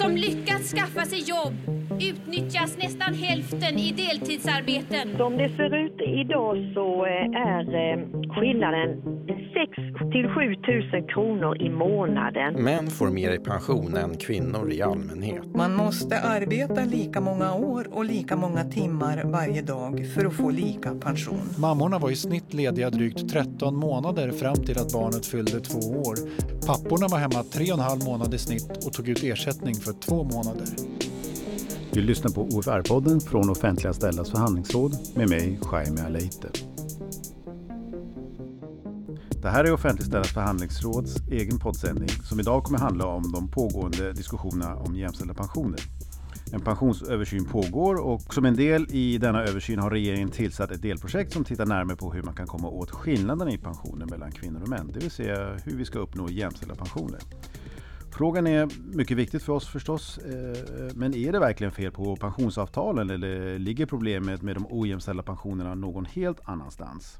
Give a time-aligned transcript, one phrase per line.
[0.00, 1.54] som lyckats skaffa sig jobb
[2.00, 5.16] utnyttjas nästan hälften i deltidsarbeten.
[5.16, 7.98] Som det ser ut idag så eh, är eh,
[8.34, 8.88] skillnaden
[9.60, 9.76] 6
[10.12, 10.40] till 7
[10.98, 12.54] 000 kronor i månaden.
[12.54, 15.44] Män får mer i pension än kvinnor i allmänhet.
[15.54, 20.50] Man måste arbeta lika många år och lika många timmar varje dag för att få
[20.50, 21.40] lika pension.
[21.58, 26.16] Mammorna var i snitt lediga drygt 13 månader fram till att barnet fyllde två år.
[26.66, 29.92] Papporna var hemma tre och en halv månad i snitt och tog ut ersättning för
[29.92, 30.66] två månader.
[31.92, 36.69] Du lyssnar på OFR-podden från Offentliga ställas förhandlingsråd med mig, Jaime Aleite.
[39.42, 44.76] Det här är Offentligställas förhandlingsråds egen poddsändning som idag kommer handla om de pågående diskussionerna
[44.76, 45.80] om jämställda pensioner.
[46.52, 51.32] En pensionsöversyn pågår och som en del i denna översyn har regeringen tillsatt ett delprojekt
[51.32, 54.68] som tittar närmare på hur man kan komma åt skillnaderna i pensioner mellan kvinnor och
[54.68, 57.20] män, det vill säga hur vi ska uppnå jämställda pensioner.
[58.10, 63.10] Frågan är mycket viktigt för oss förstås, eh, men är det verkligen fel på pensionsavtalen
[63.10, 67.18] eller ligger problemet med de ojämställda pensionerna någon helt annanstans?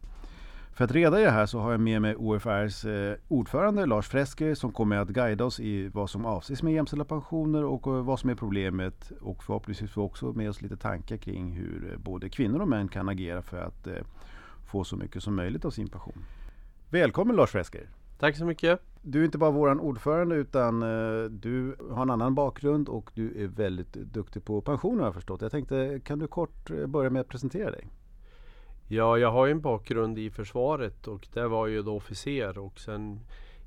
[0.73, 4.09] För att reda i det här så har jag med mig OFRs eh, ordförande Lars
[4.09, 8.05] Fresker som kommer att guida oss i vad som avses med jämställda pensioner och eh,
[8.05, 12.61] vad som är problemet och förhoppningsvis också med oss lite tankar kring hur både kvinnor
[12.61, 13.89] och män kan agera för att
[14.71, 16.25] få så mycket som möjligt av sin pension.
[16.91, 17.89] Välkommen Lars Fresker!
[18.19, 18.81] Tack så mycket!
[19.03, 20.81] Du är inte bara våran ordförande utan
[21.31, 25.43] du har en annan bakgrund och du är väldigt duktig på pensioner har jag förstått.
[25.43, 27.89] Jag tänkte, kan du kort börja med att presentera dig?
[28.93, 32.59] Ja, jag har ju en bakgrund i försvaret och där var jag ju då officer
[32.59, 33.21] och sen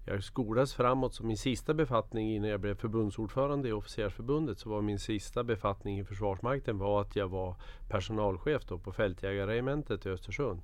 [0.05, 4.81] jag skolades framåt så min sista befattning innan jag blev förbundsordförande i officersförbundet så var
[4.81, 7.55] min sista befattning i Försvarsmakten var att jag var
[7.89, 10.61] personalchef då på fältjägarregementet i Östersund.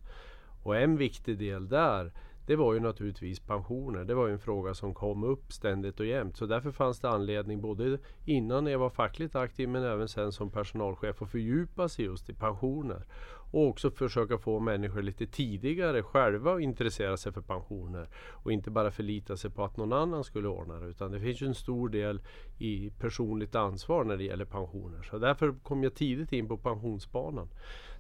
[0.64, 2.12] Och en viktig del där
[2.50, 4.06] det var ju naturligtvis pensioner.
[4.06, 6.38] Det var ju en fråga som kom upp ständigt och jämt.
[6.38, 10.52] Så därför fanns det anledning både innan jag var fackligt aktiv men även sen som
[10.52, 13.06] personalchef att fördjupa sig just i pensioner.
[13.52, 18.08] Och också försöka få människor lite tidigare själva att intressera sig för pensioner.
[18.32, 20.88] Och inte bara förlita sig på att någon annan skulle ordna det.
[20.88, 22.22] Utan det finns ju en stor del
[22.58, 25.02] i personligt ansvar när det gäller pensioner.
[25.04, 27.50] Så därför kom jag tidigt in på pensionsbanan.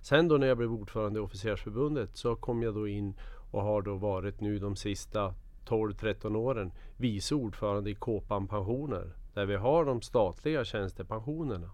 [0.01, 3.13] Sen då när jag blev ordförande i Officersförbundet så kom jag då in
[3.51, 5.33] och har då varit nu de sista
[5.65, 11.71] 12-13 åren vice ordförande i Kåpan Pensioner där vi har de statliga tjänstepensionerna.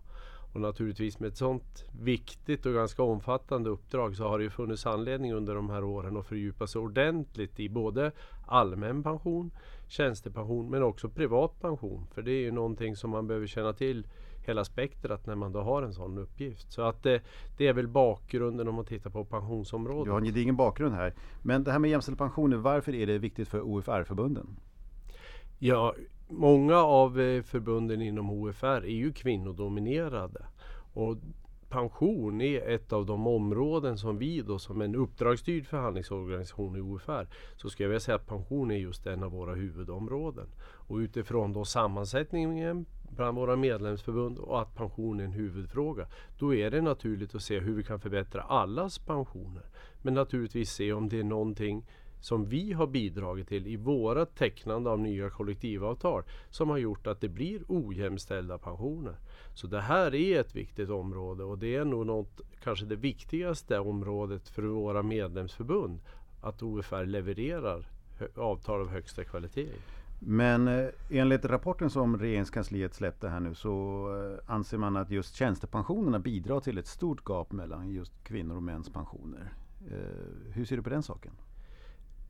[0.55, 4.85] Och naturligtvis med ett sådant viktigt och ganska omfattande uppdrag så har det ju funnits
[4.85, 8.11] anledning under de här åren att fördjupa sig ordentligt i både
[8.45, 9.51] allmän pension,
[9.87, 12.07] tjänstepension men också privat pension.
[12.13, 14.07] För det är ju någonting som man behöver känna till
[14.45, 16.71] hela spektrat när man då har en sån uppgift.
[16.71, 17.21] Så att det,
[17.57, 20.05] det är väl bakgrunden om man tittar på pensionsområdet.
[20.05, 21.13] Du har en gedigen bakgrund här.
[21.41, 24.47] Men det här med jämställda pensioner, varför är det viktigt för OFR-förbunden?
[25.59, 25.95] Ja,
[26.27, 30.45] många av eh, förbunden inom OFR är ju kvinnodominerade.
[30.93, 31.17] Och
[31.69, 37.27] pension är ett av de områden som vi då som en uppdragsstyrd förhandlingsorganisation i OFR
[37.55, 40.47] så skulle jag vilja säga att pension är just en av våra huvudområden.
[40.61, 46.07] Och utifrån då sammansättningen bland våra medlemsförbund och att pension är en huvudfråga.
[46.39, 49.63] Då är det naturligt att se hur vi kan förbättra allas pensioner.
[50.01, 51.85] Men naturligtvis se om det är någonting
[52.25, 57.21] som vi har bidragit till i våra tecknande av nya kollektivavtal som har gjort att
[57.21, 59.15] det blir ojämställda pensioner.
[59.53, 63.79] Så det här är ett viktigt område och det är nog något, kanske det viktigaste
[63.79, 65.99] området för våra medlemsförbund
[66.41, 67.87] att OFR levererar
[68.35, 69.69] avtal av högsta kvalitet.
[70.19, 75.35] Men eh, enligt rapporten som regeringskansliet släppte här nu så eh, anser man att just
[75.35, 79.53] tjänstepensionerna bidrar till ett stort gap mellan just kvinnor och mäns pensioner.
[79.91, 81.31] Eh, hur ser du på den saken?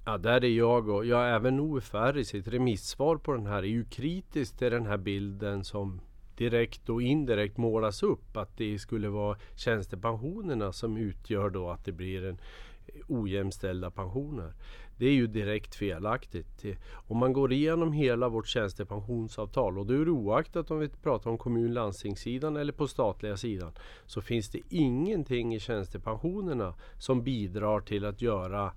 [0.08, 3.68] Ja, där är jag och ja, även OFR i sitt remissvar på den här är
[3.68, 6.02] ju kritisk till den här bilden som
[6.38, 11.92] direkt och indirekt målas upp att det skulle vara tjänstepensionerna som utgör då att det
[11.92, 12.40] blir en
[12.88, 14.54] eh, ojämställda pensioner.
[14.98, 16.66] Det är ju direkt felaktigt.
[16.94, 21.30] Om man går igenom hela vårt tjänstepensionsavtal och då är det oaktat om vi pratar
[21.30, 23.72] om kommun landstingssidan eller på statliga sidan
[24.06, 28.72] så finns det ingenting i tjänstepensionerna som bidrar till att göra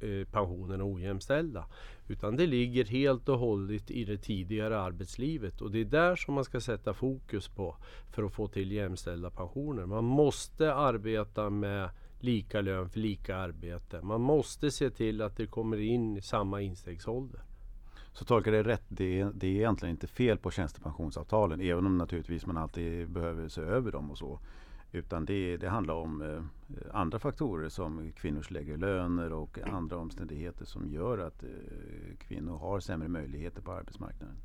[0.00, 1.64] Eh, pensionerna ojämställda.
[2.08, 6.34] Utan det ligger helt och hållet i det tidigare arbetslivet och det är där som
[6.34, 7.76] man ska sätta fokus på
[8.10, 9.86] för att få till jämställda pensioner.
[9.86, 11.90] Man måste arbeta med
[12.20, 14.02] lika lön för lika arbete.
[14.02, 17.40] Man måste se till att det kommer in i samma instegsålder.
[18.12, 21.98] Så tolkar det rätt, det är, det är egentligen inte fel på tjänstepensionsavtalen även om
[21.98, 24.40] naturligtvis man alltid behöver se över dem och så.
[24.92, 26.42] Utan det, det handlar om eh,
[26.92, 32.80] andra faktorer som kvinnors lägre löner och andra omständigheter som gör att eh, kvinnor har
[32.80, 34.36] sämre möjligheter på arbetsmarknaden.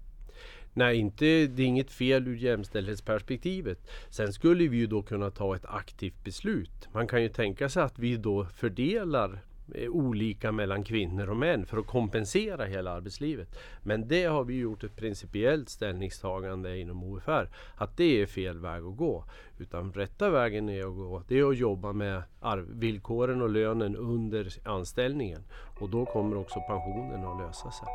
[0.74, 3.88] Nej, inte, det är inget fel ur jämställdhetsperspektivet.
[4.10, 6.90] Sen skulle vi ju då kunna ta ett aktivt beslut.
[6.94, 9.42] Man kan ju tänka sig att vi då fördelar
[9.89, 13.56] olika mellan kvinnor och män för att kompensera hela arbetslivet.
[13.83, 18.83] Men det har vi gjort ett principiellt ställningstagande inom OFR att det är fel väg
[18.83, 19.24] att gå.
[19.57, 22.24] Utan rätta vägen är att gå, det är att jobba med
[22.68, 25.44] villkoren och lönen under anställningen.
[25.80, 27.88] Och då kommer också pensionen att lösa sig.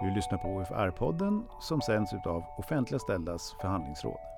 [0.00, 4.35] Du lyssnar på OFR-podden som sänds av Offentliga ställdas förhandlingsråd.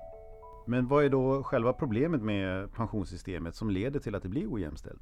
[0.69, 5.01] Men vad är då själva problemet med pensionssystemet som leder till att det blir ojämställt?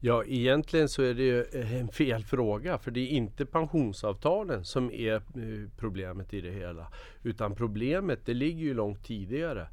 [0.00, 4.90] Ja, egentligen så är det eh, en fel fråga för det är inte pensionsavtalen som
[4.90, 6.92] är eh, problemet i det hela.
[7.22, 9.68] Utan problemet det ligger ju långt tidigare.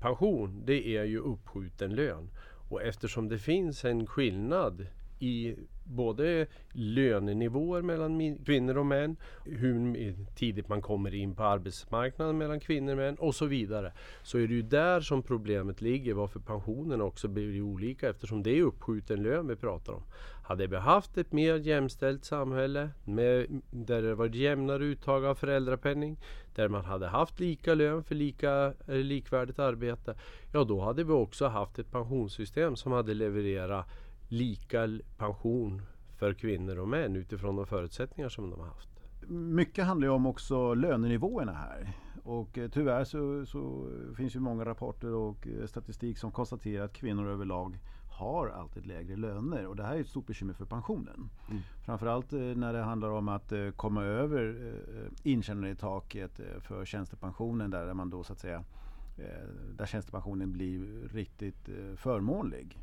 [0.00, 2.30] Pension, det är ju uppskjuten lön.
[2.70, 4.86] Och eftersom det finns en skillnad
[5.22, 12.60] i både lönenivåer mellan kvinnor och män, hur tidigt man kommer in på arbetsmarknaden mellan
[12.60, 13.92] kvinnor och män och så vidare.
[14.22, 18.58] Så är det ju där som problemet ligger varför pensionerna också blir olika eftersom det
[18.58, 20.02] är uppskjuten lön vi pratar om.
[20.44, 25.34] Hade vi haft ett mer jämställt samhälle med, där det var ett jämnare uttag av
[25.34, 26.18] föräldrapenning,
[26.54, 30.14] där man hade haft lika lön för lika, likvärdigt arbete,
[30.52, 33.86] ja då hade vi också haft ett pensionssystem som hade levererat
[34.32, 35.82] lika pension
[36.18, 38.88] för kvinnor och män utifrån de förutsättningar som de har haft.
[39.28, 41.92] Mycket handlar ju om också lönenivåerna här.
[42.24, 46.92] Och eh, tyvärr så, så finns ju många rapporter och eh, statistik som konstaterar att
[46.92, 47.78] kvinnor överlag
[48.10, 51.30] har alltid lägre löner och det här är ett stort bekymmer för pensionen.
[51.50, 51.62] Mm.
[51.84, 54.74] Framförallt eh, när det handlar om att komma över
[55.22, 58.64] intjänandetaket för tjänstepensionen där man då så att säga
[59.76, 62.78] där tjänstepensionen blir riktigt förmånlig.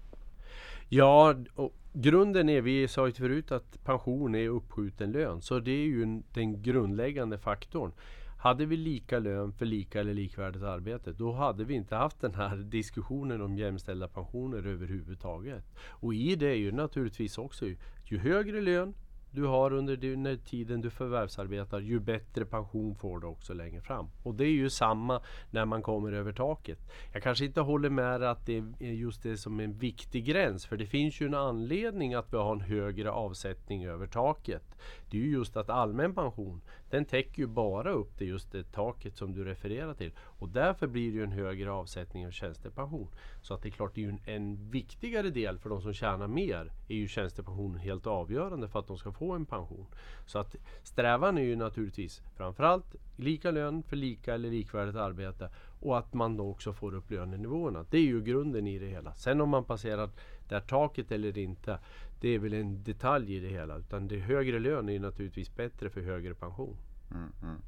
[0.92, 5.42] Ja, och grunden är, vi sa ju förut att pension är uppskjuten lön.
[5.42, 7.92] Så det är ju den grundläggande faktorn.
[8.40, 12.36] Hade vi lika lön för lika eller likvärdigt arbete, då hade vi inte haft den
[12.36, 15.64] här diskussionen om jämställda pensioner överhuvudtaget.
[15.90, 17.66] Och i det är ju naturligtvis också,
[18.06, 18.94] ju högre lön,
[19.32, 23.82] du har under den eh, tiden du förvärvsarbetar, ju bättre pension får du också längre
[23.82, 24.08] fram.
[24.24, 25.22] Och det är ju samma
[25.52, 26.80] när man kommer över taket.
[27.14, 30.78] Jag kanske inte håller med att det är just det som en viktig gräns, för
[30.78, 34.64] det finns ju en anledning att vi har en högre avsättning över taket.
[35.10, 38.72] Det är ju just att allmän pension, den täcker ju bara upp det just det
[38.72, 40.12] taket som du refererar till.
[40.18, 43.08] Och därför blir det ju en högre avsättning av tjänstepension.
[43.42, 45.94] Så att det är klart, det är ju en, en viktigare del för de som
[45.94, 49.86] tjänar mer, är ju tjänstepensionen helt avgörande för att de ska få en pension.
[50.26, 55.50] Så att strävan är ju naturligtvis framförallt lika lön för lika eller likvärdigt arbete
[55.80, 57.86] och att man då också får upp lönenivåerna.
[57.90, 59.14] Det är ju grunden i det hela.
[59.14, 60.10] Sen om man passerar
[60.50, 61.80] det här taket eller inte,
[62.20, 63.78] det är väl en detalj i det hela.
[63.78, 66.78] Utan det högre lön är ju naturligtvis bättre för högre pension.
[67.12, 67.62] Mm, mm.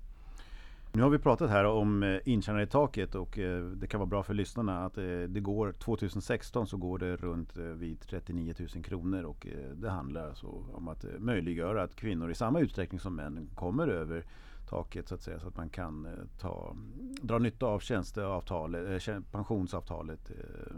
[0.93, 4.09] Nu har vi pratat här om eh, intjänade i taket och eh, det kan vara
[4.09, 8.83] bra för lyssnarna att eh, det går 2016 så går det runt vid 39 000
[8.83, 13.49] kronor och det handlar alltså om att möjliggöra att kvinnor i samma utsträckning som män
[13.55, 14.25] kommer över
[14.69, 16.07] taket så att säga så att man kan
[16.39, 16.75] ta,
[17.21, 20.31] dra nytta av tjänsteavtalet, pensionsavtalet,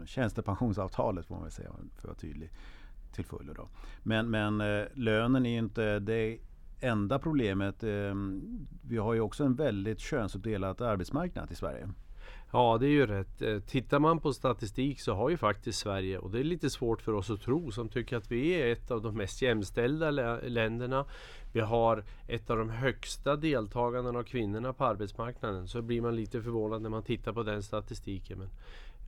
[0.06, 2.50] tjänstepensionsavtalet får man väl säga för att vara tydlig
[3.14, 3.52] till fullo.
[3.52, 3.68] Då.
[4.02, 6.38] Men, men eh, lönen är inte det
[6.80, 7.82] enda problemet.
[7.82, 8.14] Eh,
[8.88, 11.88] vi har ju också en väldigt könsuppdelad arbetsmarknad i Sverige.
[12.52, 13.42] Ja, det är ju rätt.
[13.42, 17.02] Eh, tittar man på statistik så har ju faktiskt Sverige, och det är lite svårt
[17.02, 21.04] för oss att tro som tycker att vi är ett av de mest jämställda länderna.
[21.52, 25.68] Vi har ett av de högsta deltagandena av kvinnorna på arbetsmarknaden.
[25.68, 28.38] Så blir man lite förvånad när man tittar på den statistiken.
[28.38, 28.48] Men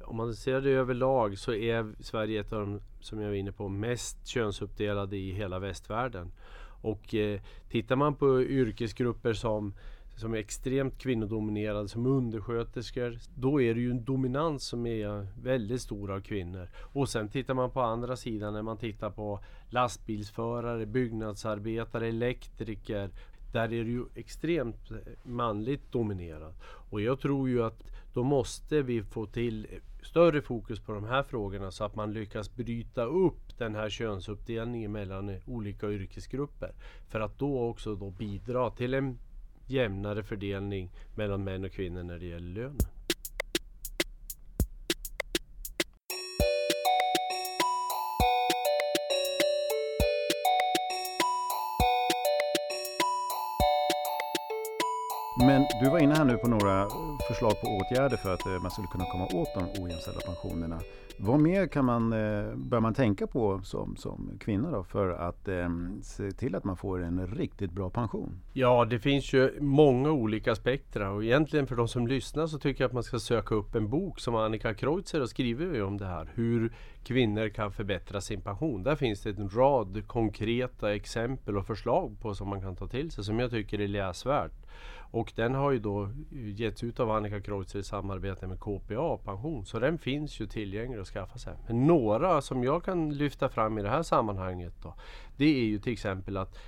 [0.07, 3.53] om man ser det överlag så är Sverige ett av de, som jag var inne
[3.53, 6.33] på, mest könsuppdelade i hela västvärlden.
[6.83, 9.75] Och eh, tittar man på yrkesgrupper som
[10.17, 13.19] som är extremt kvinnodominerade som undersköterskor.
[13.35, 16.69] Då är det ju en dominans som är väldigt stor av kvinnor.
[16.79, 23.11] Och sen tittar man på andra sidan när man tittar på lastbilsförare, byggnadsarbetare, elektriker.
[23.53, 26.55] Där är det ju extremt eh, manligt dominerat.
[26.91, 27.83] Och jag tror ju att
[28.17, 29.67] då måste vi få till
[30.03, 34.93] större fokus på de här frågorna så att man lyckas bryta upp den här könsuppdelningen
[34.93, 36.73] mellan olika yrkesgrupper.
[37.09, 39.19] För att då också då bidra till en
[39.67, 42.96] jämnare fördelning mellan män och kvinnor när det gäller lönen.
[55.39, 56.89] Men du var inne här nu på några
[57.29, 60.81] förslag på åtgärder för att eh, man skulle kunna komma åt de ojämställda pensionerna.
[61.19, 65.49] Vad mer kan man, eh, bör man tänka på som, som kvinna då för att
[65.49, 65.69] eh,
[66.03, 68.41] se till att man får en riktigt bra pension?
[68.53, 72.85] Ja, det finns ju många olika spektra och egentligen för de som lyssnar så tycker
[72.85, 76.07] jag att man ska söka upp en bok som Annika Kreutzer har skrivit om det
[76.07, 76.31] här.
[76.35, 76.73] Hur
[77.05, 78.83] kvinnor kan förbättra sin pension.
[78.83, 83.11] Där finns det en rad konkreta exempel och förslag på som man kan ta till
[83.11, 84.66] sig som jag tycker är läsvärt.
[85.11, 89.17] Och den har ju då eh, getts ut av Annika Kreutzer i samarbete med KPA
[89.25, 89.67] Pension.
[89.67, 91.55] Så den finns ju tillgänglig att skaffa sig.
[91.67, 94.95] Men några som jag kan lyfta fram i det här sammanhanget då,
[95.37, 96.59] det är ju till exempel att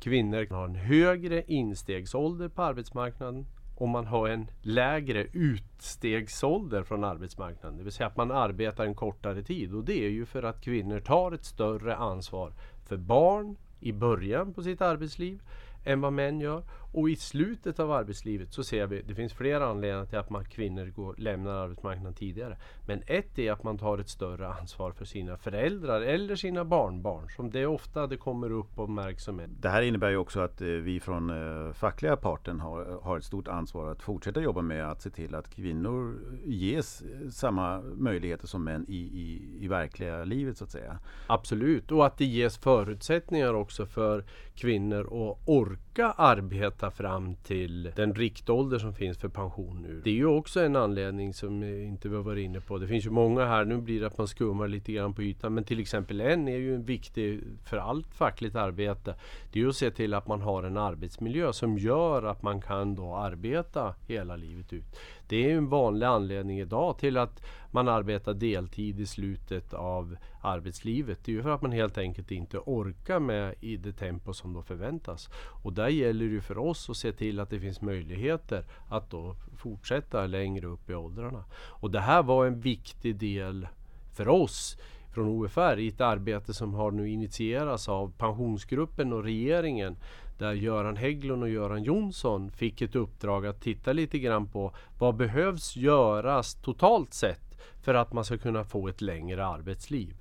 [0.00, 7.78] kvinnor har en högre instegsålder på arbetsmarknaden och man har en lägre utstegsålder från arbetsmarknaden.
[7.78, 9.74] Det vill säga att man arbetar en kortare tid.
[9.74, 12.52] Och det är ju för att kvinnor tar ett större ansvar
[12.86, 15.42] för barn i början på sitt arbetsliv
[15.84, 16.62] än vad män gör.
[16.96, 20.44] Och i slutet av arbetslivet så ser vi, det finns flera anledningar till att man,
[20.44, 22.56] kvinnor går, lämnar arbetsmarknaden tidigare.
[22.86, 27.28] Men ett är att man tar ett större ansvar för sina föräldrar eller sina barnbarn.
[27.36, 29.50] Som det är ofta det kommer upp och märks som ett.
[29.60, 33.24] Det här innebär ju också att eh, vi från eh, fackliga parten har, har ett
[33.24, 38.64] stort ansvar att fortsätta jobba med att se till att kvinnor ges samma möjligheter som
[38.64, 40.98] män i, i, i verkliga livet så att säga.
[41.26, 44.24] Absolut, och att det ges förutsättningar också för
[44.54, 50.00] kvinnor att orka arbeta fram till den riktålder som finns för pension nu.
[50.04, 52.78] Det är ju också en anledning som eh, inte vi har varit inne på.
[52.78, 55.54] Det finns ju många här, nu blir det att man skummar lite grann på ytan,
[55.54, 59.14] men till exempel en är ju en viktig för allt fackligt arbete.
[59.52, 62.60] Det är ju att se till att man har en arbetsmiljö som gör att man
[62.60, 64.98] kan då arbeta hela livet ut.
[65.28, 71.24] Det är en vanlig anledning idag till att man arbetar deltid i slutet av arbetslivet.
[71.24, 74.52] Det är ju för att man helt enkelt inte orkar med i det tempo som
[74.52, 75.28] då förväntas.
[75.62, 79.36] Och där gäller det för oss att se till att det finns möjligheter att då
[79.56, 81.44] fortsätta längre upp i åldrarna.
[81.54, 83.68] Och det här var en viktig del
[84.12, 84.78] för oss
[85.14, 89.96] från OFR i ett arbete som har nu initierats av pensionsgruppen och regeringen
[90.38, 95.16] där Göran Hägglund och Göran Jonsson fick ett uppdrag att titta lite grann på vad
[95.16, 100.14] behövs göras totalt sett för att man ska kunna få ett längre arbetsliv.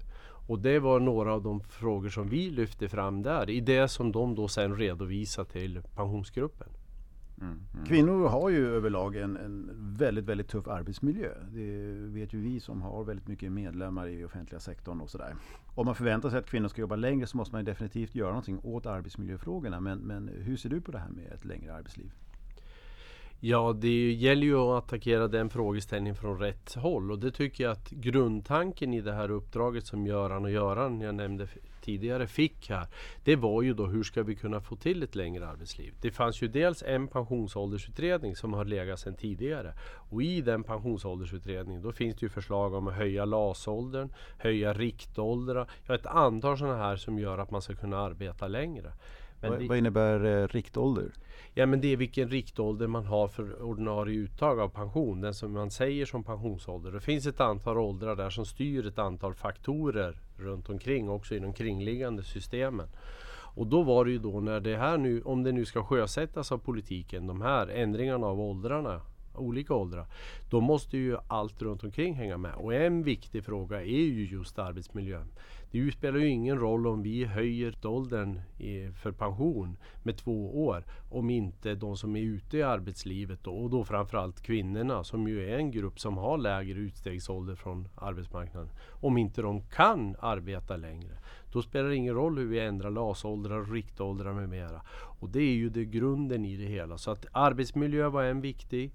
[0.48, 4.12] Och det var några av de frågor som vi lyfte fram där i det som
[4.12, 6.68] de då sen redovisade till pensionsgruppen.
[7.42, 7.86] Mm, mm.
[7.86, 11.30] Kvinnor har ju överlag en, en, väldigt, väldigt tuff arbetsmiljö.
[11.52, 15.36] Det vet ju vi som har väldigt mycket medlemmar i offentliga sektorn och sådär.
[15.66, 18.60] Om man förväntar sig att kvinnor ska jobba längre så måste man definitivt göra någonting
[18.64, 19.80] åt arbetsmiljöfrågorna.
[19.80, 22.12] Men, men hur ser du på det här med ett längre arbetsliv?
[23.48, 27.72] Ja, det gäller ju att attackera den frågeställningen från rätt håll och det tycker jag
[27.72, 31.48] att grundtanken i det här uppdraget som Göran och Göran, jag nämnde
[31.82, 32.88] tidigare, fick här.
[33.24, 35.94] Det var ju då hur ska vi kunna få till ett längre arbetsliv?
[36.02, 39.74] Det fanns ju dels en pensionsåldersutredning som har legat sedan tidigare
[40.10, 45.70] och i den pensionsåldersutredningen då finns det ju förslag om att höja LAS-åldern, höja riktåldrar,
[45.88, 48.92] ja ett antal sådana här som gör att man ska kunna arbeta längre.
[49.42, 51.12] Vad, vad innebär eh, riktålder?
[51.54, 55.22] Ja men det är vilken riktålder man har för ordinarie uttag av pension.
[55.22, 56.92] Den som man säger som pensionsålder.
[56.92, 61.40] Det finns ett antal åldrar där som styr ett antal faktorer runt omkring också i
[61.40, 62.88] de kringliggande systemen.
[63.56, 66.52] Och då var det ju då när det här nu, om det nu ska sjösättas
[66.52, 69.02] av politiken, de här ändringarna av åldrarna
[69.38, 70.06] olika åldrar.
[70.50, 72.56] Då måste ju allt runt omkring hänga med.
[72.56, 75.32] Och en viktig fråga är ju just arbetsmiljön.
[75.72, 78.42] Det spelar ju ingen roll om vi höjer åldern
[79.02, 83.70] för pension med två år om inte de som är ute i arbetslivet då, och
[83.70, 88.70] då framförallt kvinnorna som ju är en grupp som har lägre utstegsålder från arbetsmarknaden.
[88.90, 91.18] Om inte de kan arbeta längre.
[91.52, 94.82] Då spelar det ingen roll hur vi ändrar LAS-åldrar, riktåldrar med mera.
[95.20, 96.98] Och det är ju det grunden i det hela.
[96.98, 98.92] Så att arbetsmiljö var en viktig.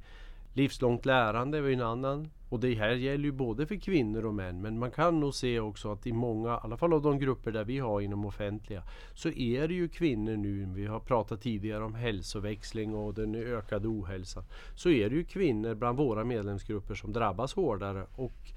[0.53, 2.31] Livslångt lärande var en annan.
[2.49, 4.61] Och det här gäller ju både för kvinnor och män.
[4.61, 7.53] Men man kan nog se också att i många, i alla fall av de grupper
[7.53, 8.83] där vi har inom offentliga,
[9.15, 13.89] så är det ju kvinnor nu, vi har pratat tidigare om hälsoväxling och den ökade
[13.89, 14.45] ohälsan.
[14.75, 18.53] Så är det ju kvinnor bland våra medlemsgrupper som drabbas hårdare och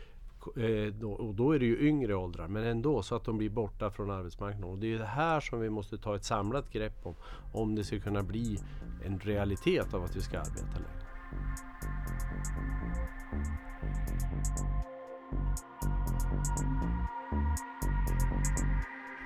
[0.57, 3.49] eh, då, och då är det ju yngre åldrar, men ändå så att de blir
[3.49, 4.69] borta från arbetsmarknaden.
[4.69, 7.15] Och det är det här som vi måste ta ett samlat grepp om,
[7.53, 8.59] om det ska kunna bli
[9.05, 11.72] en realitet av att vi ska arbeta längre.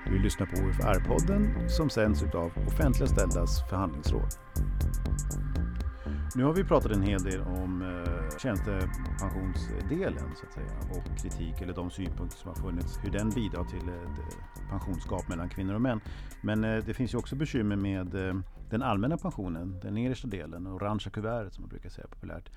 [0.06, 4.28] Du lyssnar på OFR-podden som sänds av Offentliga ställdas förhandlingsråd.
[6.36, 11.62] Nu har vi pratat en hel del om eh, tjänstepensionsdelen så att säga och kritik
[11.62, 15.74] eller de synpunkter som har funnits, hur den bidrar till ett eh, pensionsgap mellan kvinnor
[15.74, 16.02] och män.
[16.42, 18.36] Men eh, det finns ju också bekymmer med eh,
[18.70, 22.52] den allmänna pensionen, den nedersta delen, orangea kuvertet som man brukar säga populärt.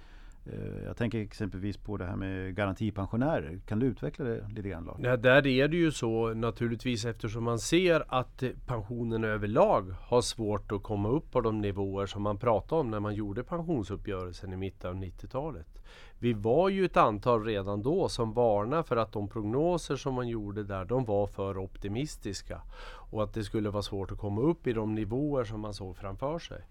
[0.46, 3.60] Eh, jag tänker exempelvis på det här med garantipensionärer.
[3.66, 4.96] Kan du utveckla det lite grann Lars?
[5.00, 10.72] Ja, där är det ju så naturligtvis eftersom man ser att pensionen överlag har svårt
[10.72, 14.56] att komma upp på de nivåer som man pratade om när man gjorde pensionsuppgörelsen i
[14.56, 15.82] mitten av 90-talet.
[16.18, 20.28] Vi var ju ett antal redan då som varnade för att de prognoser som man
[20.28, 22.62] gjorde där, de var för optimistiska.
[23.10, 25.96] Och att det skulle vara svårt att komma upp i de nivåer som man såg
[25.96, 26.62] framför sig.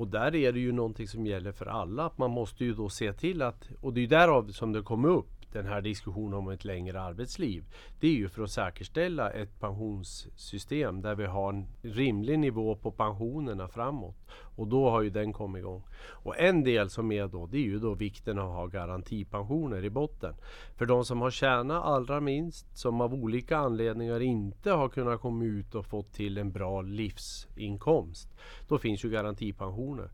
[0.00, 2.04] Och där är det ju någonting som gäller för alla.
[2.04, 5.08] Att man måste ju då se till att, och det är därav som det kommer
[5.08, 7.64] upp, den här diskussionen om ett längre arbetsliv.
[8.00, 12.90] Det är ju för att säkerställa ett pensionssystem där vi har en rimlig nivå på
[12.90, 14.16] pensionerna framåt.
[14.56, 15.82] Och då har ju den kommit igång.
[16.08, 19.84] Och en del som är då, det är ju då vikten av att ha garantipensioner
[19.84, 20.34] i botten.
[20.76, 25.44] För de som har tjänat allra minst, som av olika anledningar inte har kunnat komma
[25.44, 28.28] ut och fått till en bra livsinkomst.
[28.68, 30.10] Då finns ju garantipensioner.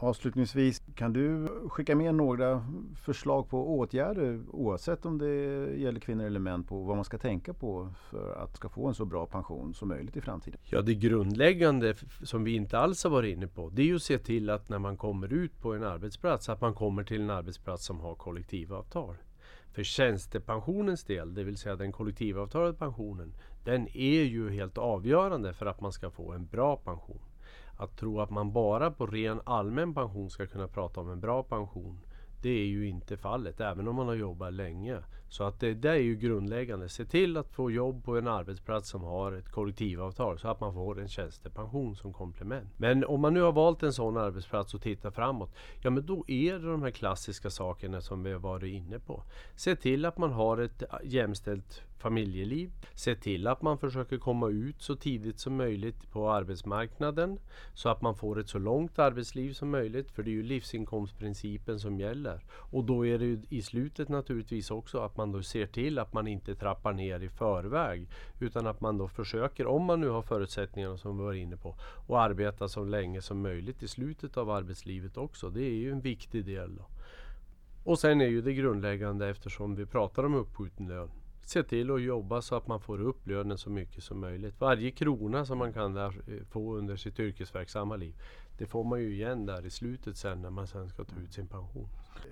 [0.00, 2.64] Avslutningsvis, kan du skicka med några
[2.96, 5.34] förslag på åtgärder oavsett om det
[5.76, 8.94] gäller kvinnor eller män på vad man ska tänka på för att ska få en
[8.94, 10.60] så bra pension som möjligt i framtiden?
[10.64, 14.02] Ja, det grundläggande som vi inte alls har varit inne på det är ju att
[14.02, 17.30] se till att när man kommer ut på en arbetsplats att man kommer till en
[17.30, 19.14] arbetsplats som har kollektivavtal.
[19.72, 25.66] För tjänstepensionens del, det vill säga den kollektivavtalade pensionen, den är ju helt avgörande för
[25.66, 27.20] att man ska få en bra pension.
[27.80, 31.42] Att tro att man bara på ren allmän pension ska kunna prata om en bra
[31.42, 32.00] pension.
[32.42, 35.02] Det är ju inte fallet, även om man har jobbat länge.
[35.28, 36.88] Så att det, det är ju grundläggande.
[36.88, 40.74] Se till att få jobb på en arbetsplats som har ett kollektivavtal så att man
[40.74, 42.68] får en tjänstepension som komplement.
[42.76, 46.24] Men om man nu har valt en sån arbetsplats och tittar framåt, ja men då
[46.28, 49.22] är det de här klassiska sakerna som vi har varit inne på.
[49.56, 52.70] Se till att man har ett jämställt familjeliv.
[52.94, 57.38] Se till att man försöker komma ut så tidigt som möjligt på arbetsmarknaden
[57.74, 60.10] så att man får ett så långt arbetsliv som möjligt.
[60.10, 62.44] För det är ju livsinkomstprincipen som gäller.
[62.50, 66.12] Och då är det ju i slutet naturligtvis också att man då ser till att
[66.12, 68.08] man inte trappar ner i förväg.
[68.40, 71.74] Utan att man då försöker, om man nu har förutsättningarna som vi var inne på,
[72.08, 75.50] att arbeta så länge som möjligt i slutet av arbetslivet också.
[75.50, 76.76] Det är ju en viktig del.
[76.76, 76.84] Då.
[77.84, 81.10] Och sen är ju det grundläggande eftersom vi pratar om uppskjuten lön
[81.48, 84.60] se till att jobba så att man får upp lönen så mycket som möjligt.
[84.60, 88.14] Varje krona som man kan där eh, få under sitt yrkesverksamma liv,
[88.58, 91.32] det får man ju igen där i slutet sen när man sen ska ta ut
[91.32, 91.88] sin pension.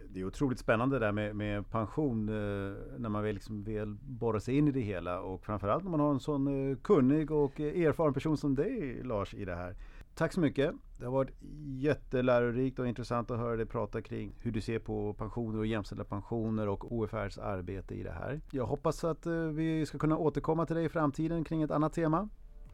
[0.09, 3.96] Det är otroligt spännande det där med, med pension eh, när man väl, liksom väl
[4.02, 7.31] borrar sig in i det hela och framförallt när man har en sån eh, kunnig
[7.31, 9.74] och erfaren person som dig Lars i det här.
[10.18, 10.74] Tack så mycket.
[10.98, 11.31] Det har varit
[11.79, 16.05] jättelärorikt och intressant att höra dig prata kring hur du ser på pensioner och jämställda
[16.05, 18.40] pensioner och OFRs arbete i det här.
[18.50, 21.92] Jag hoppas att eh, vi ska kunna återkomma till dig i framtiden kring ett annat
[21.92, 22.29] tema.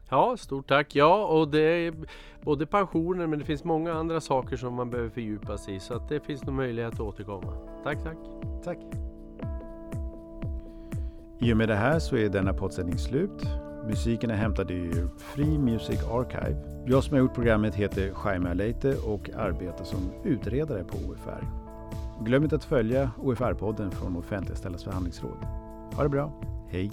[0.09, 0.95] Ja, stort tack.
[0.95, 1.93] Ja, och det är
[2.41, 5.93] både pensioner men det finns många andra saker som man behöver fördjupa sig i så
[5.93, 7.53] att det finns nog möjlighet att återkomma.
[7.83, 8.17] Tack, tack.
[8.63, 8.77] Tack.
[11.39, 13.43] I och med det här så är denna poddsändning slut.
[13.87, 16.55] Musiken är hämtad ur Free Music Archive.
[16.85, 21.47] Jag som har gjort programmet heter Jaime Leite och arbetar som utredare på OFR.
[22.25, 25.37] Glöm inte att följa OFR-podden från Offentligställas förhandlingsråd.
[25.95, 26.31] Ha det bra,
[26.69, 26.91] hej!